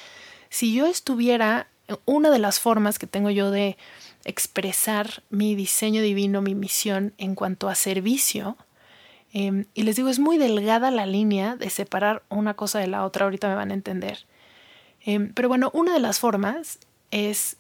Si 0.49 0.75
yo 0.75 0.87
estuviera, 0.87 1.69
una 2.05 2.31
de 2.31 2.39
las 2.39 2.59
formas 2.59 2.99
que 2.99 3.07
tengo 3.07 3.31
yo 3.31 3.51
de 3.51 3.77
expresar 4.25 5.23
mi 5.31 5.55
diseño 5.55 6.03
divino, 6.03 6.43
mi 6.43 6.55
misión 6.55 7.15
en 7.19 7.35
cuanto 7.35 7.69
a 7.69 7.75
servicio, 7.75 8.57
em, 9.33 9.67
y 9.75 9.83
les 9.83 9.97
digo, 9.97 10.09
es 10.09 10.19
muy 10.19 10.39
delgada 10.39 10.91
la 10.91 11.07
línea 11.07 11.57
de 11.57 11.71
separar 11.71 12.23
una 12.29 12.55
cosa 12.55 12.79
de 12.79 12.87
la 12.87 13.05
otra, 13.05 13.25
ahorita 13.25 13.49
me 13.49 13.55
van 13.55 13.71
a 13.71 13.75
entender. 13.75 14.27
Em, 15.05 15.33
pero 15.35 15.49
bueno, 15.49 15.71
una 15.75 15.95
de 15.95 16.01
las 16.01 16.21
formas 16.21 16.79
es 17.11 17.57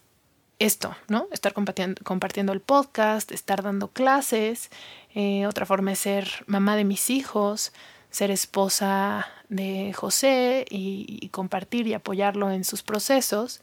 esto, 0.58 0.94
¿no? 1.08 1.26
Estar 1.32 1.52
compartiendo, 1.52 2.52
el 2.52 2.60
podcast, 2.60 3.32
estar 3.32 3.62
dando 3.62 3.88
clases. 3.88 4.70
Eh, 5.14 5.46
otra 5.46 5.66
forma 5.66 5.92
es 5.92 5.98
ser 5.98 6.28
mamá 6.46 6.76
de 6.76 6.84
mis 6.84 7.10
hijos, 7.10 7.72
ser 8.10 8.30
esposa 8.30 9.26
de 9.48 9.92
José 9.92 10.64
y, 10.70 11.28
compartir 11.30 11.86
y 11.86 11.94
apoyarlo 11.94 12.50
en 12.50 12.64
sus 12.64 12.82
procesos. 12.82 13.60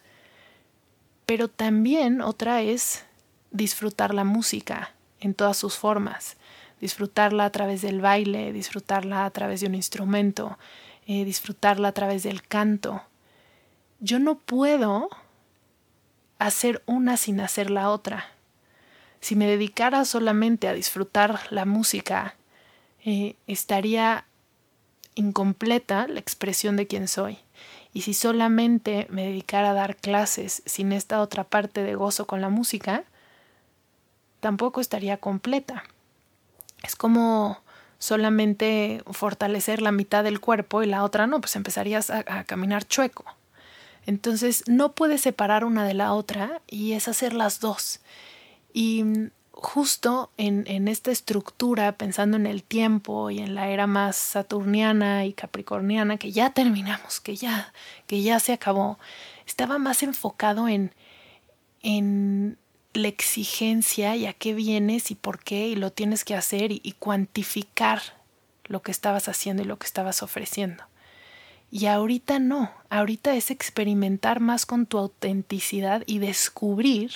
Pero 1.29 1.47
también 1.47 2.21
otra 2.21 2.63
es 2.63 3.05
disfrutar 3.51 4.15
la 4.15 4.23
música 4.23 4.95
en 5.19 5.35
todas 5.35 5.57
sus 5.57 5.77
formas, 5.77 6.37
disfrutarla 6.81 7.45
a 7.45 7.51
través 7.51 7.83
del 7.83 8.01
baile, 8.01 8.51
disfrutarla 8.51 9.25
a 9.25 9.29
través 9.29 9.61
de 9.61 9.67
un 9.67 9.75
instrumento, 9.75 10.57
eh, 11.05 11.25
disfrutarla 11.25 11.89
a 11.89 11.91
través 11.91 12.23
del 12.23 12.41
canto. 12.41 13.03
Yo 13.99 14.17
no 14.17 14.39
puedo 14.39 15.07
hacer 16.39 16.81
una 16.87 17.15
sin 17.15 17.41
hacer 17.41 17.69
la 17.69 17.91
otra. 17.91 18.25
Si 19.21 19.35
me 19.35 19.45
dedicara 19.45 20.05
solamente 20.05 20.67
a 20.67 20.73
disfrutar 20.73 21.41
la 21.51 21.65
música, 21.65 22.37
eh, 23.05 23.35
estaría 23.45 24.25
incompleta 25.13 26.07
la 26.07 26.21
expresión 26.21 26.75
de 26.75 26.87
quién 26.87 27.07
soy. 27.07 27.37
Y 27.93 28.01
si 28.01 28.13
solamente 28.13 29.07
me 29.09 29.25
dedicara 29.25 29.71
a 29.71 29.73
dar 29.73 29.95
clases 29.95 30.61
sin 30.65 30.91
esta 30.91 31.21
otra 31.21 31.43
parte 31.43 31.83
de 31.83 31.95
gozo 31.95 32.27
con 32.27 32.41
la 32.41 32.49
música, 32.49 33.03
tampoco 34.39 34.79
estaría 34.81 35.17
completa. 35.17 35.83
Es 36.83 36.95
como 36.95 37.61
solamente 37.97 39.03
fortalecer 39.11 39.81
la 39.81 39.91
mitad 39.91 40.23
del 40.23 40.39
cuerpo 40.39 40.83
y 40.83 40.87
la 40.87 41.03
otra 41.03 41.27
no, 41.27 41.41
pues 41.41 41.55
empezarías 41.55 42.09
a 42.09 42.43
caminar 42.45 42.85
chueco. 42.87 43.25
Entonces 44.05 44.63
no 44.67 44.93
puedes 44.93 45.21
separar 45.21 45.65
una 45.65 45.85
de 45.85 45.93
la 45.93 46.13
otra 46.13 46.61
y 46.67 46.93
es 46.93 47.07
hacer 47.07 47.33
las 47.33 47.59
dos. 47.59 47.99
Y 48.73 49.03
justo 49.61 50.31
en, 50.37 50.63
en, 50.67 50.87
esta 50.87 51.11
estructura, 51.11 51.91
pensando 51.93 52.37
en 52.37 52.47
el 52.47 52.63
tiempo 52.63 53.29
y 53.29 53.39
en 53.39 53.55
la 53.55 53.69
era 53.69 53.87
más 53.87 54.15
saturniana 54.15 55.25
y 55.25 55.33
capricorniana, 55.33 56.17
que 56.17 56.31
ya 56.31 56.51
terminamos, 56.51 57.19
que 57.19 57.35
ya, 57.35 57.73
que 58.07 58.21
ya 58.21 58.39
se 58.39 58.53
acabó, 58.53 58.97
estaba 59.45 59.77
más 59.77 60.03
enfocado 60.03 60.67
en, 60.67 60.93
en 61.81 62.57
la 62.93 63.07
exigencia 63.07 64.15
y 64.15 64.25
a 64.25 64.33
qué 64.33 64.53
vienes 64.53 65.11
y 65.11 65.15
por 65.15 65.39
qué 65.39 65.67
y 65.67 65.75
lo 65.75 65.91
tienes 65.91 66.25
que 66.25 66.35
hacer 66.35 66.71
y, 66.71 66.95
cuantificar 66.97 68.01
lo 68.65 68.81
que 68.81 68.91
estabas 68.91 69.27
haciendo 69.27 69.63
y 69.63 69.65
lo 69.65 69.77
que 69.77 69.85
estabas 69.85 70.23
ofreciendo. 70.23 70.83
Y 71.71 71.85
ahorita 71.85 72.39
no, 72.39 72.71
ahorita 72.89 73.35
es 73.35 73.51
experimentar 73.51 74.39
más 74.39 74.65
con 74.65 74.85
tu 74.85 74.97
autenticidad 74.97 76.03
y 76.07 76.19
descubrir 76.19 77.11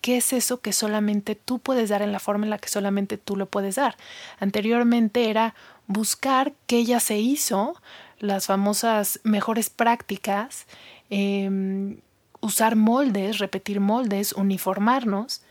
qué 0.00 0.18
es 0.18 0.32
eso 0.32 0.60
que 0.60 0.72
solamente 0.72 1.34
tú 1.34 1.58
puedes 1.58 1.88
dar 1.88 2.02
en 2.02 2.12
la 2.12 2.18
forma 2.18 2.44
en 2.44 2.50
la 2.50 2.58
que 2.58 2.68
solamente 2.68 3.18
tú 3.18 3.36
lo 3.36 3.46
puedes 3.46 3.76
dar. 3.76 3.96
Anteriormente 4.38 5.30
era 5.30 5.54
buscar 5.86 6.52
qué 6.66 6.84
ya 6.84 7.00
se 7.00 7.18
hizo, 7.18 7.74
las 8.18 8.46
famosas 8.46 9.20
mejores 9.24 9.70
prácticas, 9.70 10.66
em, 11.10 12.00
usar 12.40 12.76
moldes, 12.76 13.38
repetir 13.38 13.80
moldes, 13.80 14.32
uniformarnos, 14.32 15.42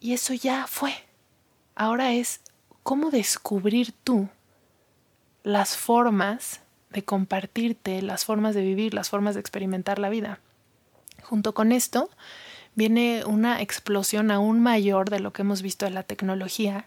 y 0.00 0.12
eso 0.12 0.34
ya 0.34 0.66
fue. 0.66 0.94
Ahora 1.74 2.12
es 2.12 2.40
cómo 2.82 3.10
descubrir 3.10 3.92
tú 4.04 4.28
las 5.42 5.76
formas 5.76 6.60
de 6.90 7.04
compartirte, 7.04 8.02
las 8.02 8.24
formas 8.24 8.54
de 8.54 8.62
vivir, 8.62 8.94
las 8.94 9.10
formas 9.10 9.34
de 9.34 9.40
experimentar 9.40 9.98
la 9.98 10.08
vida. 10.08 10.40
Junto 11.22 11.54
con 11.54 11.72
esto 11.72 12.10
viene 12.78 13.24
una 13.26 13.60
explosión 13.60 14.30
aún 14.30 14.60
mayor 14.60 15.10
de 15.10 15.18
lo 15.18 15.32
que 15.32 15.42
hemos 15.42 15.62
visto 15.62 15.84
en 15.84 15.94
la 15.94 16.04
tecnología 16.04 16.86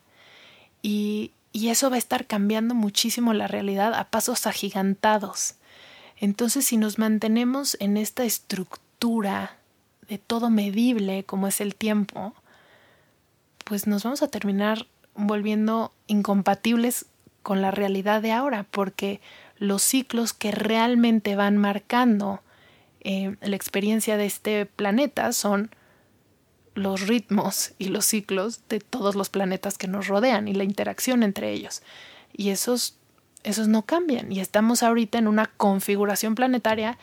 y, 0.82 1.32
y 1.52 1.68
eso 1.68 1.90
va 1.90 1.98
a 1.98 2.00
estar 2.00 2.28
cambiando 2.28 2.74
muchísimo 2.74 3.34
la 3.34 3.48
realidad 3.48 3.94
a 3.94 4.06
pasos 4.06 4.48
agigantados. 4.48 5.56
Entonces, 6.16 6.66
si 6.66 6.78
nos 6.78 6.98
mantenemos 6.98 7.76
en 7.82 7.98
esta 7.98 8.24
estructura 8.24 9.58
de 10.08 10.18
todo 10.18 10.50
medible 10.50 11.26
como 11.26 11.48
es 11.48 11.60
el 11.60 11.76
tiempo, 11.76 12.34
pues 13.66 13.86
nos 13.86 14.04
vamos 14.04 14.24
a 14.24 14.30
terminar 14.30 14.88
volviendo 15.14 15.92
incompatibles 16.08 17.06
con 17.44 17.62
la 17.62 17.72
realidad 17.72 18.22
de 18.22 18.32
ahora, 18.32 18.66
porque 18.72 19.20
los 19.58 19.84
ciclos 19.84 20.32
que 20.32 20.52
realmente 20.52 21.36
van 21.36 21.58
marcando 21.58 22.40
eh, 23.02 23.36
la 23.42 23.58
experiencia 23.58 24.16
de 24.16 24.26
este 24.26 24.66
planeta 24.66 25.34
son 25.34 25.70
los 26.74 27.08
ritmos 27.08 27.74
y 27.78 27.90
los 27.90 28.06
ciclos 28.06 28.62
de 28.70 28.80
todos 28.80 29.16
los 29.16 29.30
planetas 29.30 29.78
que 29.78 29.88
nos 29.88 30.08
rodean 30.08 30.48
y 30.48 30.54
la 30.54 30.64
interacción 30.64 31.24
entre 31.24 31.52
ellos. 31.52 31.82
Y 32.34 32.50
esos, 32.50 32.96
esos 33.44 33.68
no 33.68 33.84
cambian. 33.84 34.32
Y 34.32 34.40
estamos 34.40 34.84
ahorita 34.84 35.18
en 35.18 35.28
una 35.28 35.48
configuración 35.58 36.36
planetaria 36.36 36.98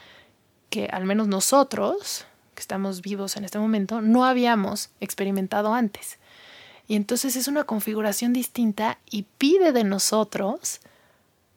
que 0.70 0.86
al 0.86 1.04
menos 1.04 1.28
nosotros, 1.28 2.26
que 2.54 2.60
estamos 2.60 3.02
vivos 3.02 3.36
en 3.36 3.44
este 3.44 3.58
momento, 3.58 4.00
no 4.00 4.24
habíamos 4.24 4.90
experimentado 5.00 5.74
antes. 5.74 6.18
Y 6.86 6.96
entonces 6.96 7.36
es 7.36 7.48
una 7.48 7.64
configuración 7.64 8.32
distinta 8.32 8.98
y 9.10 9.26
pide 9.36 9.72
de 9.72 9.84
nosotros 9.84 10.80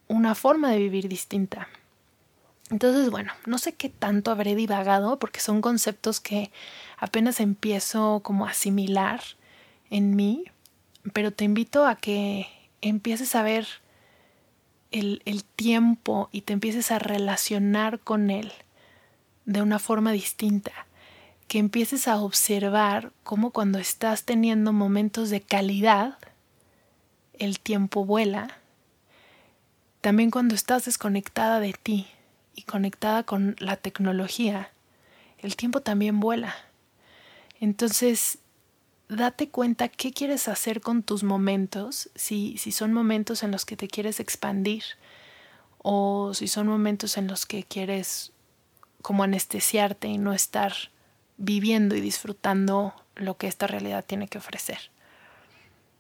una 0.10 0.36
forma 0.36 0.70
de 0.70 0.78
vivir 0.78 1.08
distinta. 1.08 1.70
Entonces, 2.70 3.10
bueno, 3.10 3.34
no 3.46 3.58
sé 3.58 3.74
qué 3.74 3.90
tanto 3.90 4.32
habré 4.32 4.56
divagado 4.56 5.20
porque 5.20 5.42
son 5.42 5.62
conceptos 5.62 6.20
que 6.20 6.52
apenas 7.02 7.42
empiezo 7.42 8.22
como 8.24 8.46
a 8.46 8.52
asimilar 8.52 9.22
en 9.90 10.16
mí, 10.16 10.46
pero 11.12 11.32
te 11.32 11.44
invito 11.44 11.86
a 11.86 11.98
que 11.98 12.48
empieces 12.80 13.36
a 13.36 13.44
ver 13.44 13.68
el, 14.92 15.22
el 15.26 15.44
tiempo 15.44 16.30
y 16.32 16.42
te 16.42 16.54
empieces 16.54 16.92
a 16.92 17.00
relacionar 17.00 18.00
con 18.00 18.30
él 18.30 18.54
de 19.46 19.62
una 19.62 19.80
forma 19.80 20.14
distinta, 20.14 20.72
que 21.50 21.60
empieces 21.60 22.08
a 22.08 22.22
observar 22.22 23.12
cómo 23.24 23.52
cuando 23.52 23.80
estás 23.80 24.24
teniendo 24.24 24.72
momentos 24.72 25.30
de 25.30 25.42
calidad, 25.42 26.18
el 27.34 27.60
tiempo 27.60 28.06
vuela 28.06 28.62
también 30.02 30.32
cuando 30.32 30.56
estás 30.56 30.86
desconectada 30.86 31.60
de 31.60 31.74
ti 31.74 32.08
y 32.56 32.64
conectada 32.64 33.24
con 33.24 33.56
la 33.60 33.76
tecnología, 33.78 34.72
el 35.38 35.56
tiempo 35.56 35.82
también 35.82 36.20
vuela. 36.20 36.56
Entonces, 37.62 38.40
date 39.08 39.50
cuenta 39.50 39.88
qué 39.88 40.12
quieres 40.12 40.48
hacer 40.48 40.82
con 40.82 41.04
tus 41.04 41.24
momentos, 41.24 42.10
si, 42.16 42.58
si 42.58 42.72
son 42.72 42.92
momentos 42.92 43.44
en 43.44 43.52
los 43.52 43.66
que 43.66 43.78
te 43.78 43.88
quieres 43.88 44.20
expandir 44.20 44.84
o 45.78 46.34
si 46.34 46.48
son 46.48 46.68
momentos 46.68 47.18
en 47.18 47.28
los 47.28 47.46
que 47.46 47.64
quieres 47.64 48.34
como 49.04 49.24
anestesiarte 49.24 50.08
y 50.08 50.18
no 50.18 50.34
estar 50.34 50.74
viviendo 51.38 51.96
y 51.96 52.02
disfrutando 52.02 52.94
lo 53.16 53.38
que 53.38 53.48
esta 53.48 53.68
realidad 53.68 54.06
tiene 54.06 54.28
que 54.28 54.40
ofrecer. 54.40 54.92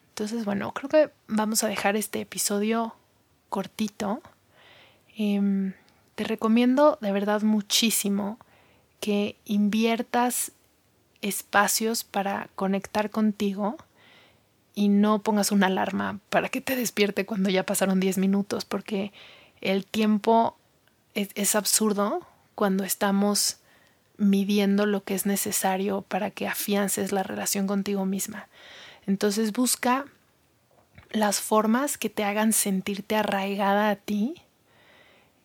Entonces, 0.09 0.45
bueno, 0.45 0.73
creo 0.73 0.89
que 0.89 1.11
vamos 1.27 1.63
a 1.63 1.67
dejar 1.67 1.95
este 1.95 2.21
episodio 2.21 2.95
cortito. 3.49 4.21
Em, 5.15 5.73
te 6.15 6.23
recomiendo 6.23 6.97
de 7.01 7.11
verdad 7.11 7.43
muchísimo 7.43 8.39
que 8.99 9.35
inviertas 9.45 10.53
espacios 11.21 12.03
para 12.03 12.49
conectar 12.55 13.09
contigo 13.09 13.77
y 14.73 14.89
no 14.89 15.21
pongas 15.21 15.51
una 15.51 15.67
alarma 15.67 16.19
para 16.29 16.49
que 16.49 16.61
te 16.61 16.75
despierte 16.75 17.25
cuando 17.25 17.49
ya 17.49 17.65
pasaron 17.65 17.99
10 17.99 18.17
minutos, 18.17 18.65
porque 18.65 19.11
el 19.59 19.85
tiempo 19.85 20.57
es, 21.13 21.55
absurdo 21.55 22.25
cuando 22.55 22.83
estamos 22.83 23.57
midiendo 24.17 24.85
lo 24.85 25.03
que 25.03 25.15
es 25.15 25.25
necesario 25.25 26.03
para 26.03 26.31
que 26.31 26.47
afiances 26.47 27.11
la 27.11 27.23
relación 27.23 27.67
contigo 27.67 28.05
misma. 28.05 28.47
Entonces 29.07 29.51
busca 29.51 30.05
las 31.11 31.41
formas 31.41 31.97
que 31.97 32.09
te 32.09 32.23
hagan 32.23 32.53
sentirte 32.53 33.15
arraigada 33.15 33.89
a 33.89 33.95
ti, 33.95 34.35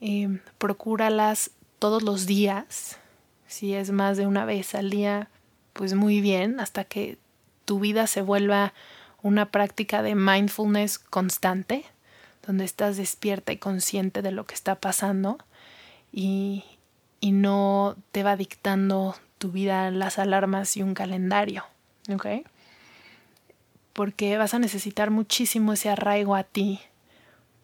eh, 0.01 0.41
procúralas 0.59 1.51
todos 1.79 2.03
los 2.03 2.27
días. 2.27 2.99
Si 3.47 3.75
es 3.75 3.91
más 3.91 4.17
de 4.17 4.27
una 4.27 4.45
vez 4.45 4.75
al 4.75 4.91
día, 4.91 5.29
pues 5.77 5.95
muy 5.95 6.21
bien, 6.23 6.59
hasta 6.59 6.85
que 6.85 7.19
tu 7.67 7.79
vida 7.81 8.07
se 8.07 8.23
vuelva 8.23 8.73
una 9.23 9.51
práctica 9.51 10.03
de 10.03 10.15
mindfulness 10.15 10.99
constante, 10.99 11.85
donde 12.47 12.65
estás 12.65 12.97
despierta 12.97 13.53
y 13.53 13.59
consciente 13.59 14.23
de 14.23 14.33
lo 14.33 14.47
que 14.47 14.55
está 14.55 14.77
pasando 14.77 15.39
y, 16.13 16.65
y 17.21 17.33
no 17.33 17.97
te 18.11 18.23
va 18.23 18.37
dictando 18.37 19.17
tu 19.39 19.51
vida 19.51 19.91
las 19.91 20.19
alarmas 20.19 20.77
y 20.77 20.83
un 20.83 20.95
calendario. 20.95 21.65
¿ok?, 22.13 22.27
porque 23.93 24.37
vas 24.37 24.55
a 24.55 24.59
necesitar 24.59 25.11
muchísimo 25.11 25.73
ese 25.73 25.89
arraigo 25.89 26.37
a 26.37 26.45
ti, 26.45 26.81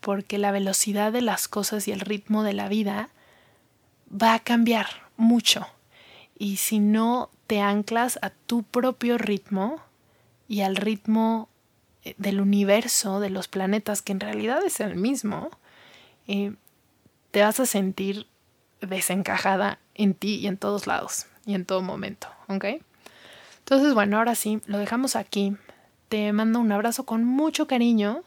porque 0.01 0.39
la 0.39 0.51
velocidad 0.51 1.13
de 1.13 1.21
las 1.21 1.47
cosas 1.49 1.87
y 1.89 1.93
el 1.93 2.01
ritmo 2.01 2.43
de 2.43 2.55
la 2.55 2.69
vida 2.69 3.11
va 4.11 4.35
a 4.35 4.39
cambiar 4.39 4.87
mucho. 5.17 5.67
Y 6.39 6.57
si 6.57 6.81
no 6.81 7.31
te 7.53 7.61
anclas 7.61 8.19
a 8.23 8.31
tu 8.31 8.63
propio 8.63 9.19
ritmo 9.19 9.77
y 10.49 10.63
al 10.63 10.75
ritmo 10.75 11.51
eh, 12.03 12.15
del 12.17 12.41
universo, 12.41 13.21
de 13.21 13.29
los 13.29 13.47
planetas, 13.47 14.01
que 14.01 14.13
en 14.13 14.21
realidad 14.21 14.65
es 14.65 14.81
el 14.81 14.97
mismo, 14.97 15.51
eh, 16.27 16.55
te 17.31 17.43
vas 17.43 17.61
a 17.61 17.67
sentir 17.67 18.27
desencajada 18.81 19.81
en 19.95 20.15
ti 20.15 20.37
y 20.37 20.47
en 20.47 20.57
todos 20.57 20.87
lados 20.87 21.27
y 21.45 21.53
en 21.53 21.67
todo 21.67 21.83
momento, 21.83 22.27
¿ok? 22.49 22.65
Entonces, 23.59 23.93
bueno, 23.93 24.17
ahora 24.17 24.35
sí, 24.35 24.63
lo 24.65 24.79
dejamos 24.79 25.15
aquí 25.15 25.55
te 26.09 26.33
mando 26.33 26.59
un 26.59 26.73
abrazo 26.73 27.05
con 27.05 27.23
mucho 27.23 27.67
cariño. 27.67 28.23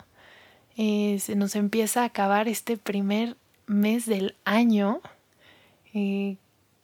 Eh, 0.78 1.18
se 1.20 1.36
nos 1.36 1.56
empieza 1.56 2.04
a 2.04 2.06
acabar 2.06 2.48
este 2.48 2.78
primer 2.78 3.38
mes 3.66 4.06
del 4.06 4.36
año. 4.46 5.02
Qué 5.94 6.38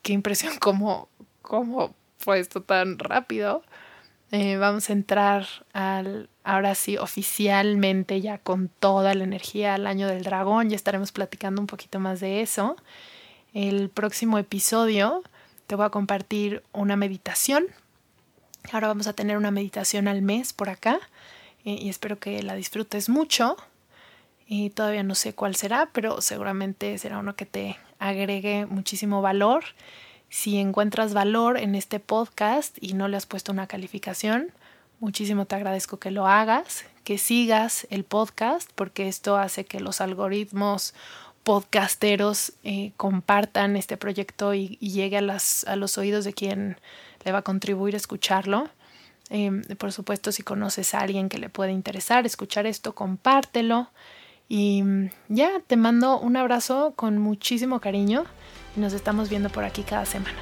impresión 0.06 0.54
cómo, 0.60 1.08
cómo 1.44 1.94
fue 2.22 2.40
esto 2.40 2.62
tan 2.62 3.00
rápido. 3.00 3.64
Eh, 4.32 4.58
vamos 4.58 4.90
a 4.90 4.94
entrar 4.94 5.46
al, 5.74 6.30
ahora 6.44 6.76
sí, 6.76 6.98
oficialmente 6.98 8.22
ya 8.22 8.38
con 8.38 8.70
toda 8.70 9.14
la 9.14 9.26
energía 9.26 9.74
al 9.74 9.88
año 9.88 10.08
del 10.08 10.24
dragón. 10.24 10.70
Ya 10.70 10.76
estaremos 10.76 11.12
platicando 11.12 11.60
un 11.60 11.68
poquito 11.68 12.00
más 12.00 12.20
de 12.22 12.42
eso. 12.42 12.78
El 13.54 13.90
próximo 13.90 14.38
episodio 14.38 15.24
te 15.68 15.76
voy 15.76 15.86
a 15.86 15.90
compartir 15.90 16.64
una 16.72 16.96
meditación 16.96 17.66
Ahora 18.72 18.88
vamos 18.88 19.08
a 19.08 19.14
tener 19.14 19.38
una 19.38 19.52
meditación 19.52 20.08
al 20.08 20.22
mes 20.22 20.54
por 20.54 20.70
acá 20.70 21.00
eh, 21.66 21.78
y 21.80 21.90
espero 21.90 22.20
que 22.20 22.42
la 22.44 22.56
disfrutes 22.56 23.10
mucho. 23.10 23.58
Y 24.48 24.70
todavía 24.70 25.04
no 25.04 25.16
sé 25.16 25.34
cuál 25.34 25.56
será, 25.56 25.90
pero 25.94 26.22
seguramente 26.22 26.98
será 26.98 27.18
uno 27.18 27.36
que 27.36 27.46
te 27.46 27.78
agregue 28.00 28.66
muchísimo 28.66 29.22
valor. 29.22 29.64
Si 30.32 30.58
encuentras 30.60 31.14
valor 31.14 31.58
en 31.58 31.76
este 31.76 32.00
podcast 32.00 32.78
y 32.80 32.94
no 32.94 33.10
le 33.10 33.18
has 33.18 33.26
puesto 33.26 33.52
una 33.52 33.68
calificación, 33.68 34.54
muchísimo 35.02 35.46
te 35.46 35.56
agradezco 35.56 36.00
que 36.00 36.10
lo 36.10 36.26
hagas, 36.26 36.86
que 37.04 37.18
sigas 37.18 37.86
el 37.90 38.06
podcast, 38.06 38.70
porque 38.76 39.10
esto 39.10 39.36
hace 39.36 39.66
que 39.66 39.82
los 39.82 40.00
algoritmos 40.00 40.94
podcasteros 41.44 42.54
eh, 42.64 42.94
compartan 42.96 43.76
este 43.76 43.98
proyecto 43.98 44.54
y, 44.54 44.78
llegue 44.78 45.18
a, 45.18 45.38
a 45.68 45.76
los 45.76 45.98
oídos 45.98 46.24
de 46.24 46.32
quien 46.32 46.78
le 47.26 47.34
va 47.34 47.40
a 47.40 47.44
contribuir 47.44 47.96
a 47.96 47.98
escucharlo. 47.98 48.70
Em, 49.30 49.64
por 49.78 49.92
supuesto, 49.92 50.32
si 50.32 50.44
conoces 50.44 50.94
a 50.94 51.00
alguien 51.00 51.28
que 51.28 51.40
le 51.40 51.50
puede 51.50 51.74
interesar 51.74 52.26
escuchar 52.26 52.66
esto, 52.68 52.96
compártelo. 52.96 53.90
Y 54.48 54.82
mm, 54.82 55.10
ya, 55.28 55.60
te 55.68 55.76
mando 55.76 56.18
un 56.22 56.38
abrazo 56.38 56.94
con 56.96 57.18
muchísimo 57.18 57.82
cariño 57.82 58.24
nos 58.76 58.94
estamos 58.94 59.30
viendo 59.30 59.50
por 59.50 59.64
aquí 59.64 59.84
cada 59.84 60.06
semana. 60.06 60.38